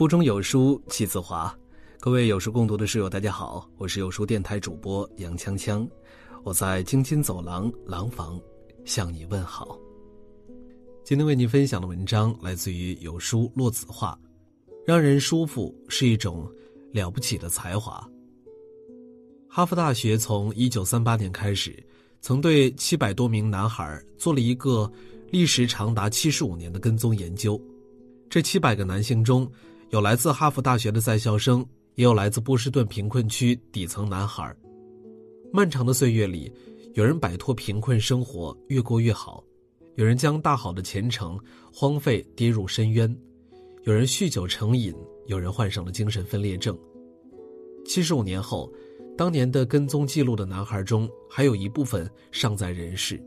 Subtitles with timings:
[0.00, 1.54] 腹中有书气自华，
[1.98, 5.86] 各位有书共读的室友，大家好，我是有书电台主播杨锵锵，
[6.42, 8.40] 我在京津走廊廊坊
[8.86, 9.78] 向你问好。
[11.04, 14.18] 今天为您分享的文章来自于有书落子画，
[14.86, 16.50] 让人舒服是一种
[16.92, 18.02] 了不起的才华。
[19.50, 21.78] 哈佛大学从一九三八年开始，
[22.22, 24.90] 曾对七百多名男孩做了一个
[25.28, 27.60] 历时长达七十五年的跟踪研究。
[28.30, 29.46] 这七百个男性中，
[29.90, 34.54] 有来自哈佛大学的在校生，也有来自波士顿贫困区底层男孩。
[35.52, 36.50] 漫长的岁月里，
[36.94, 39.42] 有人摆脱贫困生活，越过越好；
[39.96, 41.36] 有人将大好的前程
[41.72, 43.12] 荒废，跌入深渊；
[43.82, 44.94] 有人酗酒成瘾；
[45.26, 46.78] 有人患上了精神分裂症。
[47.84, 48.72] 七十五年后，
[49.18, 53.20] 当年的跟踪记录的男孩中，还有一部分尚在人世。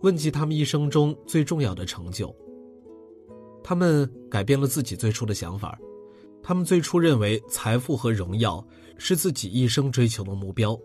[0.00, 2.34] 问及他们一生中最重要的成就。
[3.62, 5.78] 他们改变了自己最初的想法，
[6.46, 8.62] 他们最初认为财富和荣耀
[8.98, 10.78] 是自己一生追求的目标。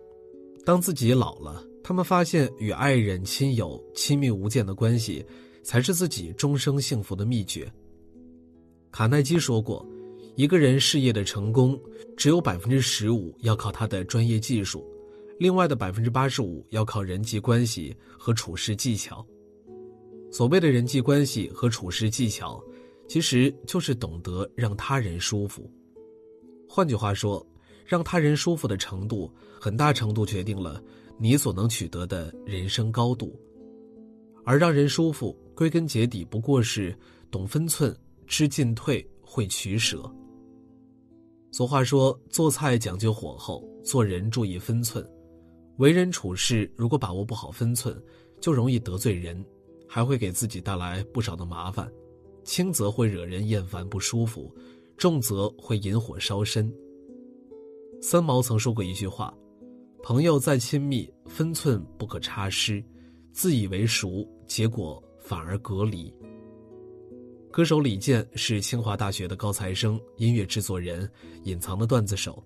[0.66, 5.26] 当自己老了，他们发现与爱人、亲友亲密无间的关系，
[5.62, 7.70] 才是自己终生幸福的秘诀。
[8.90, 9.86] 卡耐基说过，
[10.38, 11.78] 一个人事业的成功，
[12.16, 14.88] 只有百分之十五要靠他的专业技术，
[15.38, 19.26] 另外的百分之八十五要靠人际关系和处事技巧。
[20.32, 22.64] 所谓的人际关系和处事技巧。
[23.10, 25.70] 其实就是懂得让他人舒服。
[26.68, 27.46] 换句话说，
[27.84, 29.30] 让他人舒服的程度，
[29.60, 30.82] 很大程度决定了
[31.18, 33.38] 你所能取得的人生高度。
[34.46, 36.96] 而让人舒服，归根结底不过是
[37.32, 37.96] 懂分寸、
[38.28, 40.10] 知进退、会取舍。
[41.52, 45.04] 俗话说：“做菜讲究火候，做人注意分寸。”
[45.78, 48.00] 为人处事，如果把握不好分寸，
[48.40, 49.44] 就容易得罪人，
[49.88, 51.92] 还会给自己带来不少的麻烦。
[52.44, 54.54] 轻则会惹人厌烦不舒服，
[54.98, 56.72] 重则会引火烧身。
[58.02, 59.34] 三毛曾说过一句话
[60.02, 62.82] ：“朋友再亲密，分寸不可差失；
[63.34, 66.14] 自以为熟，结果反而隔离。”
[67.52, 71.10] 歌手李健是清华大学的高材生、音乐制作人、
[71.44, 72.44] 隐藏的段子手。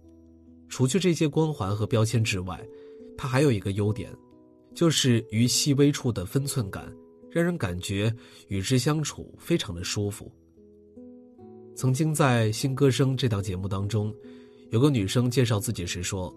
[0.70, 2.60] 除去这些光环和标签之外，
[3.18, 4.12] 他还有一个优点，
[4.74, 6.92] 就是于细微处的分寸感。
[7.34, 8.16] 让人感觉
[8.48, 10.32] 与之相处非常的舒服。
[11.74, 14.14] 曾经在《新歌声》这档节目当中，
[14.70, 16.32] 有个女生介绍自己时说：“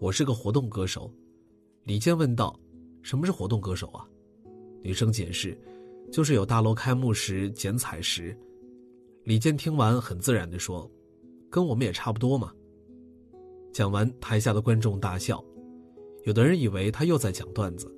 [0.00, 1.12] 我是个活动歌手。”
[1.84, 2.58] 李健问道
[3.02, 4.08] ：“什么是活动歌手啊？”
[4.80, 5.54] 女生解释
[6.10, 8.34] ：“就是有大楼开幕时剪彩时。”
[9.24, 10.90] 李健听完很自然地说
[11.50, 12.50] ：“跟我们也差不多嘛。”
[13.70, 15.44] 讲完，台下的观众大笑，
[16.24, 17.94] 有的人以为他又在讲段子。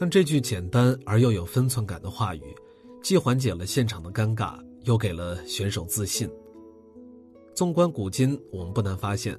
[0.00, 2.42] 但这句简单而又有分寸感的话语，
[3.02, 6.26] 既缓解了现场的尴尬，又给了选手自信。
[7.54, 9.38] 纵观古今，我们不难发现，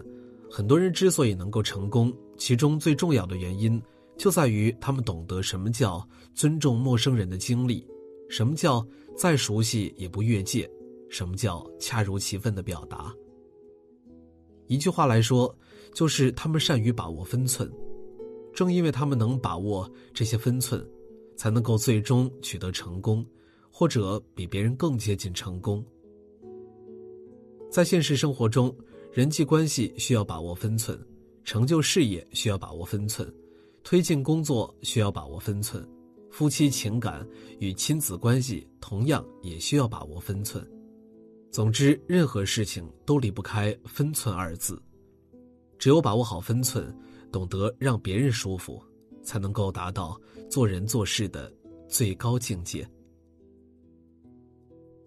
[0.51, 3.81] 很多人之所以能够成功，其中最重要的原因，
[4.19, 7.83] 就在于他们懂得什么叫尊重陌生人的经历，
[8.29, 8.85] 什么叫
[9.17, 10.69] 再熟悉也不越界，
[11.09, 13.11] 什么叫恰如其分的表达。
[14.67, 15.57] 一句话来说，
[15.91, 17.67] 就是他们善于把握分寸。
[18.53, 20.85] 正因为他们能把握这些分寸，
[21.35, 23.25] 才能够最终取得成功，
[23.71, 25.83] 或者比别人更接近成功。
[27.69, 28.75] 在现实生活中，
[29.13, 30.99] 人际关系需要把握分寸，
[31.43, 33.33] 成就事业需要把握分寸，
[33.83, 35.87] 推进工作需要把握分寸，
[36.29, 37.25] 夫妻情感
[37.59, 40.65] 与亲子关系同样也需要把握分寸。
[41.49, 44.81] 总之，任何事情都离不开“分寸”二字。
[45.79, 46.95] 只有把握好分寸。
[47.31, 48.81] 懂得让别人舒服，
[49.23, 50.19] 才能够达到
[50.49, 51.51] 做人做事的
[51.87, 52.87] 最高境界。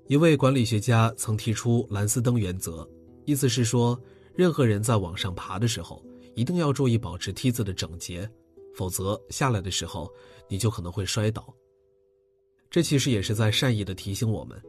[0.06, 2.88] 一位管理学家曾提出蓝斯登原则，
[3.24, 3.98] 意思是说，
[4.34, 6.04] 任何人在往上爬的时候，
[6.34, 8.28] 一定要注意保持梯子的整洁，
[8.74, 10.12] 否则下来的时候，
[10.48, 11.54] 你就可能会摔倒。
[12.70, 14.60] 这其实也是在善意的提醒我们，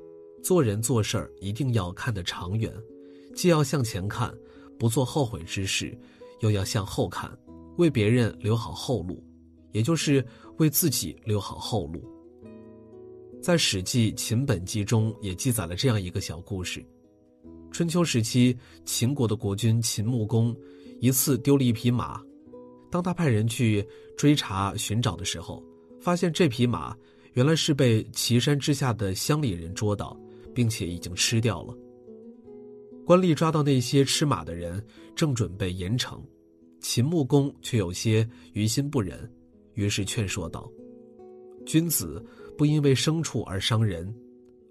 [0.44, 2.72] 做人做事儿一定要看得长远，
[3.36, 4.34] 既要向前看，
[4.80, 5.98] 不做后悔之事，
[6.40, 7.30] 又要向后看。
[7.78, 9.24] 为别人留好后路，
[9.72, 10.26] 也就是
[10.58, 12.04] 为自己留好后路。
[13.42, 16.84] 在《史记·秦本纪》中也记载了这样一个小故事：
[17.72, 20.56] 春秋时期，秦国的国君秦穆公
[21.00, 22.20] 一次丢了一匹马，
[22.90, 23.88] 当他派人去
[24.18, 25.64] 追查寻找的时候，
[26.00, 26.96] 发现这匹马
[27.34, 30.18] 原来是被岐山之下的乡里人捉到，
[30.54, 31.78] 并且已经吃掉了。
[33.06, 34.84] 官吏抓到那些吃马的人，
[35.16, 36.20] 正准备严惩。
[36.88, 39.28] 秦穆公却有些于心不忍，
[39.74, 40.72] 于是劝说道
[41.66, 42.24] ：“君子
[42.56, 44.14] 不因为牲畜而伤人，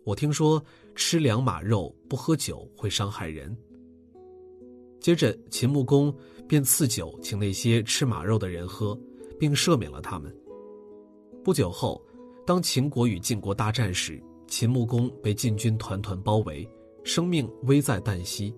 [0.05, 0.64] 我听说
[0.94, 3.55] 吃良马肉不喝酒会伤害人。”
[5.02, 6.14] 接着，秦穆公
[6.46, 8.96] 便赐酒请那些吃马肉的人喝，
[9.37, 10.32] 并赦免了他们。
[11.43, 12.00] 不久后，
[12.46, 16.67] 当秦国与晋国大战时，秦穆公被晋军团团包围，
[17.02, 18.55] 生命危在旦夕。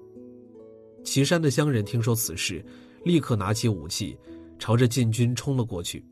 [1.02, 2.62] 岐山的乡人听说此事，
[3.06, 4.18] 立刻拿起武器，
[4.58, 6.04] 朝着晋军冲了过去。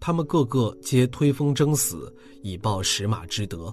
[0.00, 2.12] 他们个个皆推风争死，
[2.42, 3.72] 以报食马之德。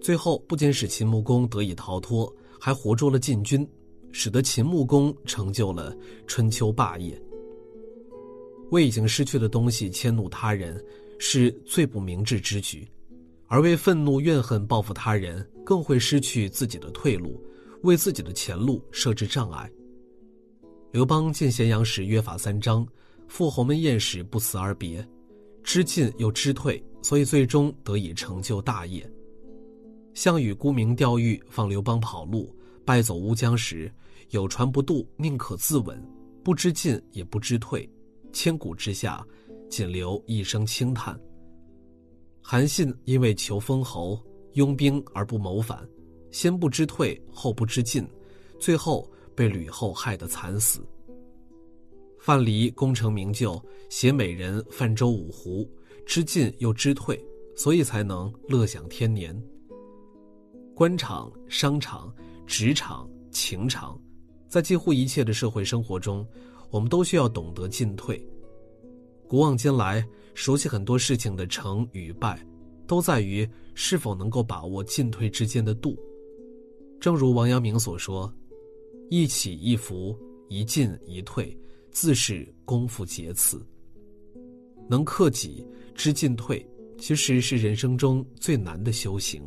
[0.00, 3.68] 最后，不仅使秦穆公得以逃脱，还活捉了晋军，
[4.10, 5.94] 使得秦穆公成就了
[6.26, 7.20] 春秋霸业。
[8.70, 10.82] 为已经失去的东西迁怒他人。
[11.20, 12.88] 是最不明智之举，
[13.48, 17.42] 而为愤怒怨恨报复他人，更会失去自己的退路，
[17.82, 19.68] 为自己的前路设置障碍。
[20.90, 22.86] 刘邦进咸阳时约法三章，
[23.26, 25.06] 赴鸿门宴时不辞而别，
[25.62, 29.08] 知进又知退，所以最终得以成就大业。
[30.14, 32.54] 项羽沽名钓誉，放刘邦跑路，
[32.86, 33.92] 败走乌江时，
[34.30, 35.94] 有船不渡，宁可自刎，
[36.42, 37.88] 不知进也不知退，
[38.32, 39.24] 千古之下。
[39.68, 41.14] 仅留一声轻叹。
[42.40, 44.18] 韩信因为求封侯，
[44.54, 45.86] 拥兵而不谋反，
[46.30, 48.08] 先不知退，后不知进，
[48.58, 49.06] 最后
[49.38, 50.84] 被吕后害得惨死。
[52.18, 55.70] 范蠡功成名就，携美人泛舟五湖，
[56.04, 57.24] 知进又知退，
[57.54, 59.40] 所以才能乐享天年。
[60.74, 62.12] 官场、商场、
[62.48, 63.96] 职场、情场，
[64.48, 66.26] 在几乎一切的社会生活中，
[66.70, 68.20] 我们都需要懂得进退。
[69.28, 70.04] 古往今来，
[70.34, 72.44] 熟悉很多事情的成与败，
[72.88, 75.96] 都在于是否能够把握进退之间的度。
[76.98, 78.32] 正如王阳明所说
[79.10, 80.18] ：“一起一伏，
[80.48, 81.56] 一进一退，
[81.90, 83.64] 自是功夫节次。”
[84.88, 86.64] 能克己，知进退，
[86.98, 89.42] 其实是人生中最难的修行。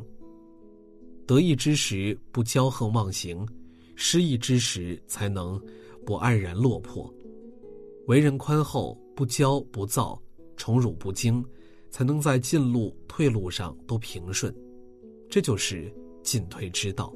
[1.26, 3.48] 得意之时不骄横忘形，
[3.96, 5.60] 失意之时才能
[6.06, 7.14] 不黯然落魄。
[8.08, 8.98] 为人宽厚。
[9.14, 10.20] 不骄不躁，
[10.56, 11.46] 宠辱不惊，
[11.92, 14.52] 才能在进路退路上都平顺，
[15.30, 15.94] 这就是
[16.24, 17.14] 进退之道。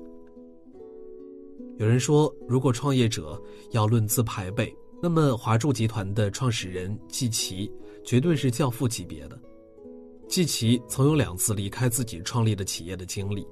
[1.78, 3.42] 有人说，如果创业者
[3.72, 7.70] 要论资排辈，那么华住集团的创始人季琦
[8.04, 9.38] 绝对是教父级别的。
[10.28, 13.46] 季琦曾有两次离开自己创立的企业的经历，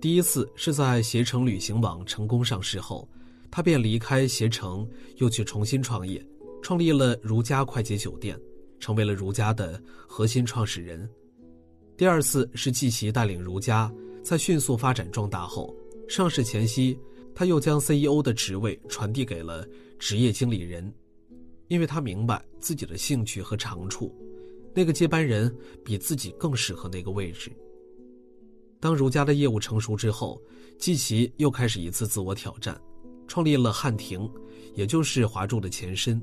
[0.00, 3.06] 第一次是在携程旅行网成功上市后，
[3.50, 6.24] 他便离开携程，又去重新创业。
[6.62, 8.38] 创立了如家快捷酒店，
[8.78, 11.08] 成为了如家的核心创始人。
[11.96, 13.90] 第二次是季琦带领如家
[14.22, 15.74] 在迅速发展壮大后，
[16.08, 16.98] 上市前夕，
[17.40, 19.66] 他又将 CEO 的职位传递给了
[19.98, 20.92] 职业经理人，
[21.68, 24.14] 因为他明白自己的兴趣和长处，
[24.74, 25.50] 那个接班人
[25.82, 27.50] 比自己更适合那个位置。
[28.78, 30.38] 当如家的业务成熟之后，
[30.78, 32.78] 季琦又开始一次自我挑战，
[33.26, 34.30] 创立了汉庭，
[34.74, 36.22] 也就是华住的前身。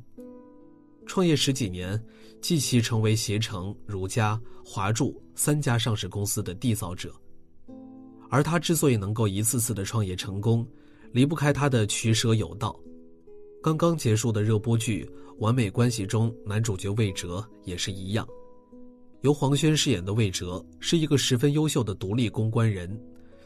[1.08, 2.00] 创业十几年，
[2.42, 7.12] 季琦成为携程、如家、华住三家上市公司的缔造者。
[8.30, 10.64] 而他之所以能够一次次的创业成功，
[11.12, 12.78] 离不开他的取舍有道。
[13.62, 15.04] 刚刚结束的热播剧
[15.40, 18.28] 《完美关系》中，男主角魏哲也是一样。
[19.22, 23.00] 由黄轩饰演的魏哲是一个十分优秀的独立公关人，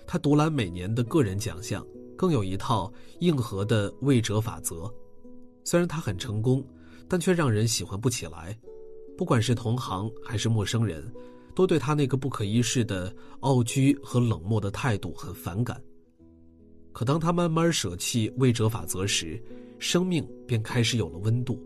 [0.06, 1.86] 他独揽每年的个人奖项，
[2.18, 4.94] 更有一套硬核的魏哲法则。
[5.64, 6.64] 虽然他很成功。
[7.10, 8.58] 但却让人喜欢不起来，
[9.18, 11.14] 不管是同行还是陌生人，
[11.54, 15.84] 都对他那个不可一世的傲居和冷漠的态度很反感。
[16.94, 19.42] 可当他慢慢舍弃未哲法则时，
[19.80, 21.60] 生命便开始有了温度。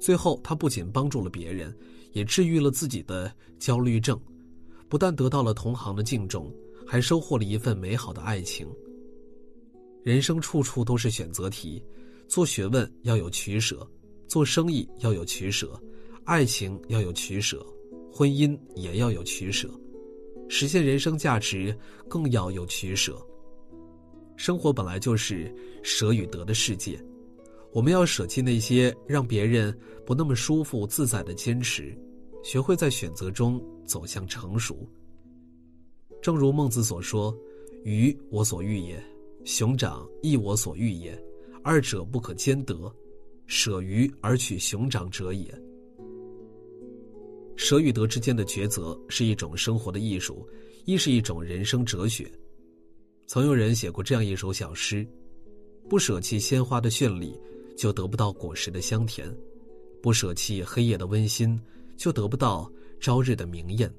[0.00, 1.74] 最后，他不仅帮助了别人，
[2.12, 4.20] 也治愈了自己的焦虑症，
[4.88, 6.52] 不但得到了同行的敬重，
[6.86, 8.66] 还收获了一份美好的爱情。
[10.02, 11.80] 人生处处都是选择题，
[12.26, 13.88] 做学问要有取舍。
[14.28, 15.78] 做生意要有取舍，
[16.24, 17.64] 爱情要有取舍，
[18.10, 19.68] 婚姻也要有取舍，
[20.48, 21.76] 实现人生价值
[22.08, 23.14] 更要有取舍。
[24.36, 26.98] 生活本来就是舍与得的世界，
[27.72, 31.96] 我们要舍弃那些让别人不那么舒服自在的坚持，
[32.42, 34.88] 学会在选择中走向成熟。
[36.20, 37.36] 正如孟子所说
[37.84, 39.02] ：“鱼我所欲也，
[39.44, 41.16] 熊掌亦我所欲也，
[41.62, 42.92] 二者不可兼得。”
[43.46, 45.46] 舍鱼而取熊掌者也。
[47.54, 50.48] 舍与得之间的抉择是一种生活的艺术，
[50.86, 52.30] 亦是一种人生哲学。
[53.32, 55.08] 曾有人写过这样一首小诗：
[55.88, 57.34] 不舍弃鲜花的绚丽，
[57.78, 59.26] 就得不到果实的香甜；
[60.02, 61.58] 不舍弃黑夜的温馨，
[61.96, 62.70] 就得不到
[63.00, 63.90] 朝日的明艳。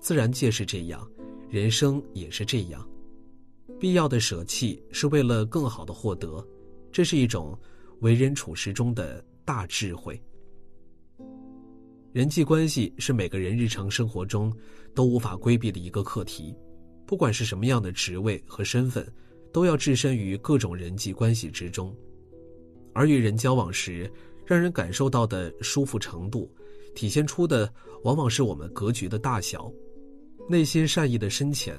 [0.00, 1.08] 自然界是这样，
[1.48, 2.84] 人生也是这样，
[3.78, 6.44] 必要的舍弃是为了更好的获得，
[6.90, 7.56] 这是一种
[8.00, 10.20] 为人处事中的大智慧。
[12.12, 14.52] 人际关系是每个人日常生活中
[14.92, 16.52] 都无法规避的一个课题，
[17.10, 19.04] 不管是什么样的职位和身份，
[19.52, 21.92] 都要置身于各种人际关系之中。
[22.92, 24.08] 而与人交往时，
[24.46, 26.48] 让人感受到的舒服程度，
[26.94, 27.68] 体现出的
[28.04, 29.68] 往往是我们格局的大小、
[30.48, 31.76] 内心善意的深浅、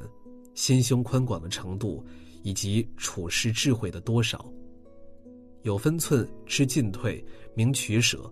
[0.54, 2.06] 心胸宽广的程度，
[2.44, 4.46] 以及处事智慧的多少。
[5.62, 7.24] 有分寸，知进退，
[7.56, 8.30] 明取舍，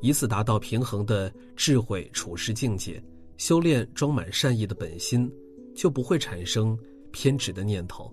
[0.00, 3.00] 以此达到平衡的智慧处事境界，
[3.36, 5.32] 修炼装满善意的本心，
[5.74, 6.78] 就不会产生
[7.10, 8.12] 偏执的念头，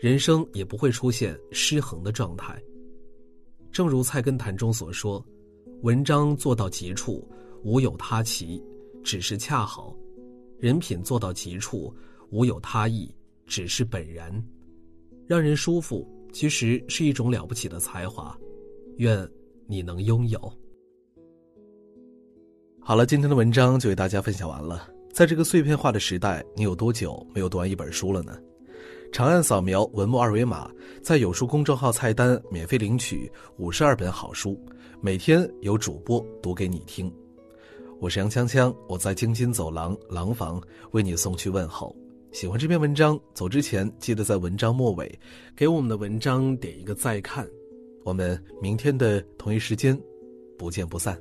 [0.00, 2.60] 人生也不会出现失衡的状态。
[3.70, 5.24] 正如《菜根谭》中所说
[5.82, 7.26] ：“文章做到极处，
[7.62, 8.62] 无有他奇，
[9.02, 9.96] 只是恰好；
[10.58, 11.94] 人品做到极处，
[12.30, 13.10] 无有他意，
[13.46, 14.32] 只是本然。
[15.26, 18.36] 让人舒服，其实是一种了不起的才华。
[18.98, 19.26] 愿
[19.66, 20.38] 你能拥有。”
[22.78, 24.92] 好了，今天的文章就为大家分享完了。
[25.12, 28.38] 在这个碎片化的时代，你有多久没有读完一本书了呢？
[29.12, 30.70] 长按扫描文末二维码，
[31.02, 34.58] 在有书公众号菜单免费领取五十二本好书，
[35.02, 37.12] 每天有主播读给你听。
[38.00, 40.58] 我是杨锵锵，我在京津走廊廊坊
[40.92, 41.94] 为你送去问候。
[42.32, 45.20] 喜欢这篇文章，走之前记得在文章末尾
[45.54, 47.46] 给我们的文章点一个再看。
[48.02, 49.96] 我们明天的同一时间
[50.56, 51.20] 不见不散。